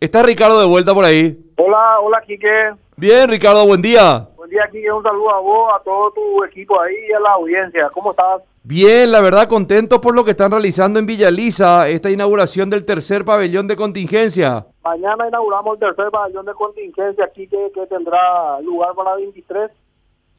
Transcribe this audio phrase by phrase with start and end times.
[0.00, 1.36] ¿Está Ricardo de vuelta por ahí?
[1.56, 2.70] Hola, hola, Quique.
[2.96, 4.28] Bien, Ricardo, buen día.
[4.36, 4.92] Buen día, Quique.
[4.92, 7.90] Un saludo a vos, a todo tu equipo ahí y a la audiencia.
[7.92, 8.42] ¿Cómo estás?
[8.62, 13.24] Bien, la verdad, contento por lo que están realizando en Villaliza, esta inauguración del tercer
[13.24, 14.66] pabellón de contingencia.
[14.84, 19.68] Mañana inauguramos el tercer pabellón de contingencia aquí que, que tendrá lugar para 23,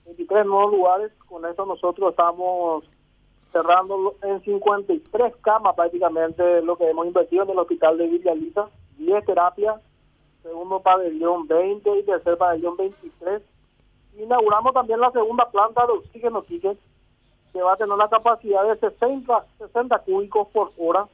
[0.05, 1.11] 23 nuevos lugares.
[1.27, 2.85] Con eso nosotros estamos
[3.51, 8.69] cerrando en 53 camas prácticamente lo que hemos invertido en el hospital de Villaliza,
[8.99, 9.81] 10 terapias,
[10.43, 13.41] segundo pabellón 20 y tercer pabellón 23.
[14.19, 19.45] Inauguramos también la segunda planta de oxígeno, que va a tener una capacidad de 60,
[19.57, 21.07] 60 cúbicos por hora.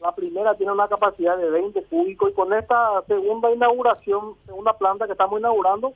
[0.00, 5.06] La primera tiene una capacidad de 20 cúbicos y con esta segunda inauguración, segunda planta
[5.06, 5.92] que estamos inaugurando,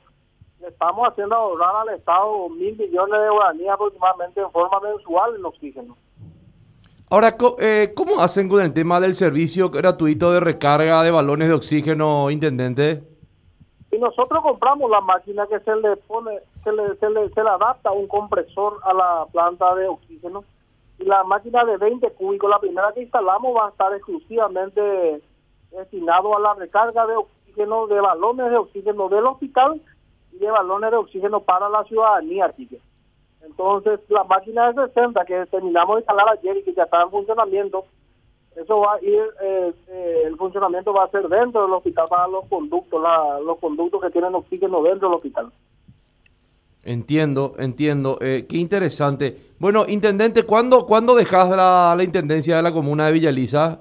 [0.61, 5.45] le estamos haciendo ahorrar al Estado mil millones de guaraníes aproximadamente en forma mensual en
[5.45, 5.97] oxígeno.
[7.07, 11.53] Ahora, eh, ¿cómo hacen con el tema del servicio gratuito de recarga de balones de
[11.53, 13.03] oxígeno, intendente?
[13.91, 17.49] Y nosotros compramos la máquina que se le pone, se le, se le, se le
[17.49, 20.43] adapta un compresor a la planta de oxígeno.
[20.97, 25.21] Y la máquina de 20 cúbicos, la primera que instalamos, va a estar exclusivamente
[25.71, 29.79] destinado a la recarga de oxígeno, de balones de oxígeno del hospital
[30.31, 32.81] y de balones de oxígeno para la ciudadanía, Quique.
[33.45, 37.11] Entonces, la máquina de 60 que terminamos de instalar ayer y que ya está en
[37.11, 37.85] funcionamiento,
[38.55, 42.27] eso va a ir, eh, eh, el funcionamiento va a ser dentro del hospital para
[42.27, 45.51] los conductos, la, los conductos que tienen oxígeno dentro del hospital.
[46.83, 48.17] Entiendo, entiendo.
[48.21, 49.53] Eh, qué interesante.
[49.59, 53.79] Bueno, intendente, ¿cuándo, ¿cuándo dejas la, la intendencia de la comuna de Villaliza?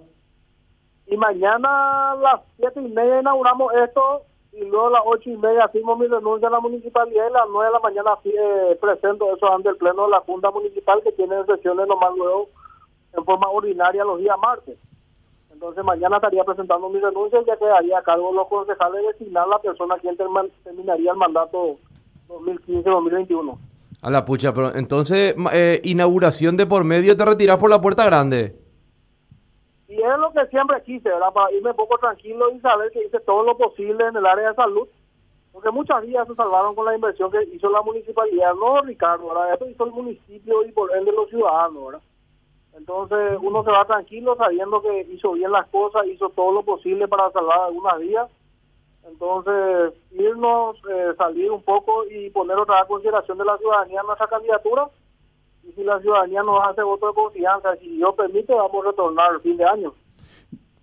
[1.07, 4.23] Y mañana a las siete y media inauguramos esto
[4.57, 7.31] y luego a las ocho y media firmo mi renuncia a la municipalidad y a
[7.31, 11.03] las nueve de la mañana eh, presento eso ante el pleno de la Junta Municipal
[11.03, 12.49] que tiene sesiones nomás luego
[13.17, 14.79] en forma ordinaria los días martes.
[15.53, 19.13] Entonces mañana estaría presentando mi renuncia y ya quedaría a cargo de los concejales de
[19.13, 21.77] designar la persona quien terminaría el mandato
[22.29, 23.59] 2015-2021.
[24.03, 28.05] A la pucha, pero entonces eh, inauguración de por medio te retiras por la puerta
[28.05, 28.64] grande.
[30.05, 31.33] Es lo que siempre quise, ¿verdad?
[31.33, 34.51] Para irme un poco tranquilo y saber que hice todo lo posible en el área
[34.51, 34.87] de salud.
[35.51, 39.55] Porque muchas vías se salvaron con la inversión que hizo la municipalidad, no Ricardo, ¿verdad?
[39.55, 42.03] Esto hizo el municipio y por ende los ciudadanos, ¿verdad?
[42.77, 47.09] Entonces uno se va tranquilo sabiendo que hizo bien las cosas, hizo todo lo posible
[47.09, 48.29] para salvar algunas vías.
[49.07, 54.27] Entonces, irnos, eh, salir un poco y poner otra consideración de la ciudadanía en nuestra
[54.27, 54.91] candidatura
[55.69, 59.35] y si la ciudadanía nos hace voto de confianza, si Dios permite, vamos a retornar
[59.35, 59.95] el fin de año.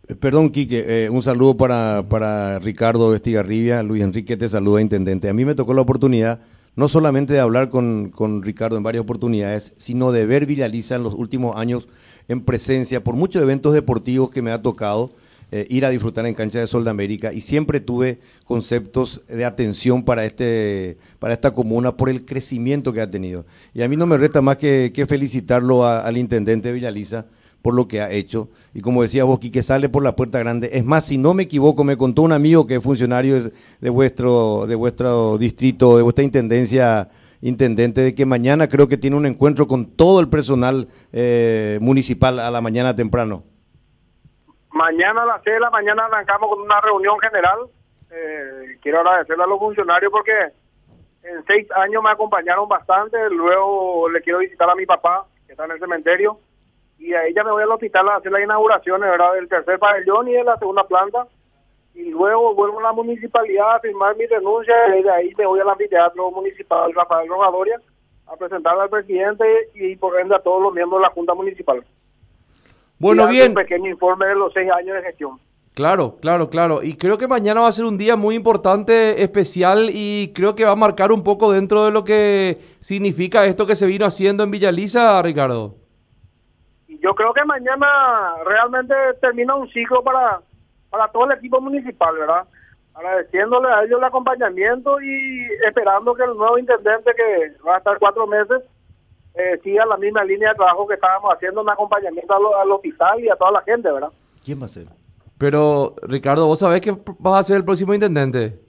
[0.07, 5.29] Eh, perdón, Quique, eh, un saludo para, para Ricardo Estigarribia, Luis Enrique te saluda, Intendente.
[5.29, 6.39] A mí me tocó la oportunidad
[6.75, 11.03] no solamente de hablar con, con Ricardo en varias oportunidades, sino de ver Villaliza en
[11.03, 11.87] los últimos años
[12.27, 15.11] en presencia por muchos eventos deportivos que me ha tocado
[15.53, 19.43] eh, ir a disfrutar en cancha de Sol de América y siempre tuve conceptos de
[19.43, 23.45] atención para, este, para esta comuna por el crecimiento que ha tenido.
[23.73, 27.25] Y a mí no me resta más que, felicitarlo al intendente de Villaliza
[27.61, 28.49] por lo que ha hecho.
[28.73, 30.69] Y como decía vos, que sale por la puerta grande.
[30.71, 33.51] Es más, si no me equivoco, me contó un amigo que es funcionario
[33.81, 37.09] de vuestro, de vuestro distrito, de vuestra intendencia,
[37.41, 42.39] intendente, de que mañana creo que tiene un encuentro con todo el personal eh, municipal
[42.39, 43.50] a la mañana temprano.
[44.73, 47.59] Mañana a las 6 de la mañana arrancamos con una reunión general.
[48.09, 50.51] Eh, quiero agradecerle a los funcionarios porque
[51.23, 53.17] en seis años me acompañaron bastante.
[53.29, 56.39] Luego le quiero visitar a mi papá, que está en el cementerio.
[56.97, 59.33] Y ahí ya me voy al hospital a hacer las inauguraciones ¿verdad?
[59.33, 61.27] del tercer pabellón y de la segunda planta.
[61.93, 65.59] Y luego vuelvo a la municipalidad a firmar mi renuncia y de ahí me voy
[65.59, 67.81] al anfiteatro municipal Rafael Rogadoria
[68.27, 71.83] a presentarle al presidente y por ende a todos los miembros de la Junta Municipal.
[73.01, 73.49] Bueno, bien.
[73.49, 75.39] Un pequeño informe de los seis años de gestión.
[75.73, 76.83] Claro, claro, claro.
[76.83, 80.65] Y creo que mañana va a ser un día muy importante, especial, y creo que
[80.65, 84.43] va a marcar un poco dentro de lo que significa esto que se vino haciendo
[84.43, 85.77] en Villaliza, Ricardo.
[86.87, 87.87] Yo creo que mañana
[88.45, 90.39] realmente termina un ciclo para,
[90.91, 92.43] para todo el equipo municipal, ¿verdad?
[92.93, 97.97] Agradeciéndole a ellos el acompañamiento y esperando que el nuevo intendente, que va a estar
[97.97, 98.61] cuatro meses,
[99.33, 103.29] eh, siga la misma línea de trabajo que estábamos haciendo en acompañamiento al, hospital y
[103.29, 104.11] a toda la gente, ¿verdad?
[104.43, 104.87] ¿Quién va a ser?
[105.37, 108.59] Pero, Ricardo, ¿vos sabés que vas a ser el próximo intendente?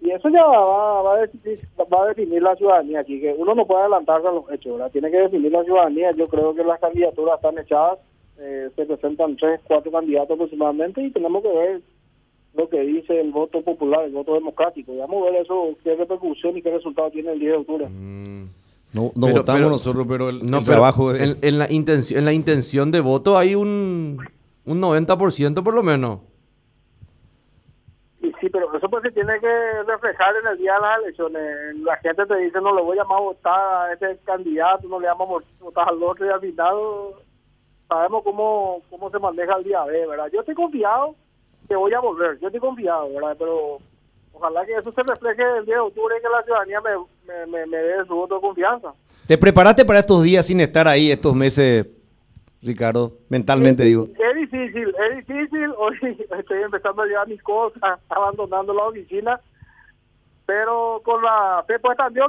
[0.00, 1.60] Y eso ya va, va, a definir,
[1.92, 4.92] va, a definir, la ciudadanía aquí, que uno no puede adelantarse a los hechos, ¿verdad?
[4.92, 6.12] Tiene que definir la ciudadanía.
[6.12, 7.98] Yo creo que las candidaturas están echadas,
[8.38, 11.82] eh, se presentan tres, cuatro candidatos aproximadamente y tenemos que ver
[12.54, 14.92] lo que dice el voto popular, el voto democrático.
[14.92, 17.88] Y vamos a ver eso, qué repercusión y qué resultado tiene el 10 de octubre.
[17.88, 18.37] Mm.
[18.92, 21.14] No, no votamos nosotros, pero el, trabajo...
[21.14, 24.18] En, en, la intención, en la intención de voto hay un,
[24.64, 26.20] un 90% por lo menos.
[28.20, 31.76] sí, pero eso pues se tiene que reflejar en el día de las elecciones.
[31.80, 35.00] La gente te dice, no le voy a llamar a votar a este candidato, no
[35.00, 36.76] le vamos a votar al otro y al final
[37.88, 40.30] sabemos cómo, cómo se maneja el día de, ¿verdad?
[40.32, 41.14] Yo estoy confiado
[41.68, 43.36] que voy a volver, yo estoy confiado, ¿verdad?
[43.38, 43.78] Pero
[44.32, 46.90] ojalá que eso se refleje el día de octubre y que la ciudadanía me,
[47.26, 48.92] me, me, me dé su voto de confianza.
[49.26, 51.86] ¿Te preparaste para estos días sin estar ahí, estos meses,
[52.62, 53.12] Ricardo?
[53.28, 54.08] Mentalmente digo.
[54.18, 55.70] Es difícil, es difícil.
[55.78, 59.38] Hoy estoy empezando a llevar mis cosas, abandonando la oficina,
[60.46, 62.28] pero con la fe puesta en Dios.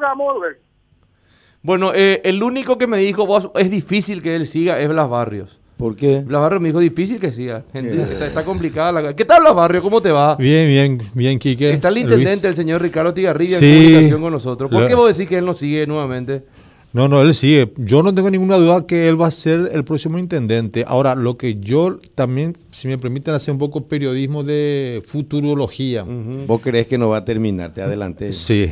[1.62, 5.10] Bueno, eh, el único que me dijo, vos, es difícil que él siga, es Blas
[5.10, 5.62] Barrios.
[5.80, 6.20] ¿Por qué?
[6.26, 7.64] Blas Barrios me dijo, difícil que siga.
[7.72, 9.16] Gente, está, está complicada la...
[9.16, 9.82] ¿Qué tal Blas Barrios?
[9.82, 10.36] ¿Cómo te va?
[10.36, 11.72] Bien, bien, bien, Quique.
[11.72, 12.04] Está el Luis.
[12.04, 13.66] intendente, el señor Ricardo Tigarribia, Sí.
[13.66, 14.70] en comunicación con nosotros.
[14.70, 16.44] ¿Por Lo- qué vos decís que él no sigue nuevamente?
[16.92, 17.72] No, no, él sigue.
[17.78, 20.84] Yo no tengo ninguna duda que él va a ser el próximo intendente.
[20.86, 26.04] Ahora, lo que yo también, si me permiten hacer un poco periodismo de futurología.
[26.46, 27.72] ¿Vos crees que no va a terminar?
[27.72, 28.34] Te adelanté.
[28.34, 28.70] Sí.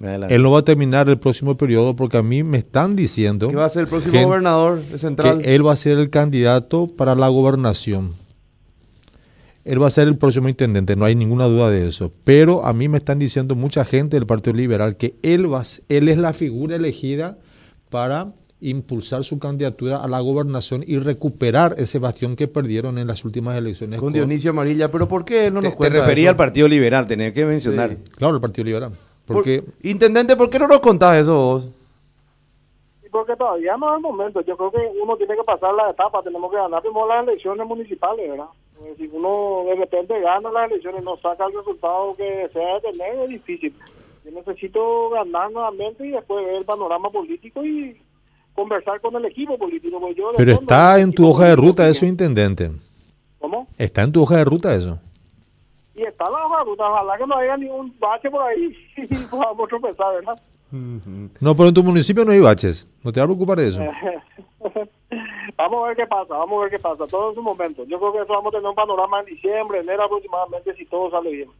[0.00, 0.34] Adelante.
[0.34, 3.56] Él no va a terminar el próximo periodo porque a mí me están diciendo Que
[3.56, 5.38] va a ser el próximo que- gobernador de Central.
[5.38, 8.14] que él va a ser el candidato para la gobernación.
[9.64, 12.12] Él va a ser el próximo intendente, no hay ninguna duda de eso.
[12.24, 16.08] Pero a mí me están diciendo mucha gente del Partido Liberal que él, va, él
[16.08, 17.36] es la figura elegida
[17.90, 18.32] para
[18.62, 23.56] impulsar su candidatura a la gobernación y recuperar ese bastión que perdieron en las últimas
[23.56, 23.98] elecciones.
[24.00, 24.90] con con- Dionisio Amarilla.
[24.90, 26.30] ¿Pero por qué él no te, nos te cuenta refería eso?
[26.30, 27.90] al Partido Liberal, tenés que mencionar.
[27.90, 28.10] Sí.
[28.16, 28.92] Claro, el Partido Liberal.
[29.32, 31.68] Por- Porque Intendente, ¿por qué no nos contás eso vos?
[33.04, 34.40] Y porque todavía no es el momento.
[34.40, 36.22] Yo creo que uno tiene que pasar la etapa.
[36.22, 38.46] Tenemos que ganar primero las elecciones municipales, ¿verdad?
[38.76, 42.74] Porque si uno de repente gana las elecciones y no saca el resultado que desea
[42.74, 43.74] de tener, es difícil.
[44.24, 47.96] Yo necesito ganar nuevamente y después ver el panorama político y
[48.54, 49.98] conversar con el equipo político.
[50.12, 52.70] yo pero está en tu hoja de ruta eso, intendente.
[53.38, 53.66] ¿Cómo?
[53.78, 54.98] Está en tu hoja de ruta eso.
[55.94, 56.90] Y está la hoja de ruta.
[56.90, 60.40] Ojalá que no haya ningún bache por ahí y podamos tropezar, ¿verdad?
[61.40, 62.88] No, pero en tu municipio no hay baches.
[63.02, 63.80] No te vas a preocupar de eso.
[65.56, 67.84] vamos a ver qué pasa, vamos a ver qué pasa, todo en su momento.
[67.84, 71.10] Yo creo que eso vamos a tener un panorama en diciembre, enero aproximadamente, si todo
[71.10, 71.50] sale bien.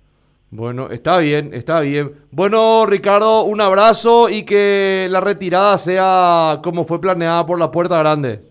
[0.53, 2.12] Bueno, está bien, está bien.
[2.32, 7.99] Bueno, Ricardo, un abrazo y que la retirada sea como fue planeada por la puerta
[7.99, 8.50] grande.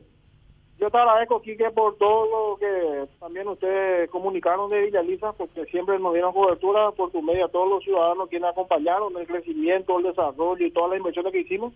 [0.80, 6.00] Yo te agradezco, Quique, por todo lo que también ustedes comunicaron de Villaliza, porque siempre
[6.00, 10.06] nos dieron cobertura por tu medio a todos los ciudadanos quienes acompañaron el crecimiento, el
[10.06, 11.74] desarrollo y todas las inversiones que hicimos.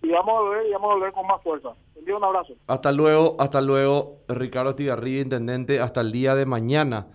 [0.00, 1.70] Y vamos a volver, y vamos a volver con más fuerza.
[1.94, 2.54] Te envío un abrazo.
[2.68, 7.08] Hasta luego, hasta luego, Ricardo Tigarribia, intendente, hasta el día de mañana.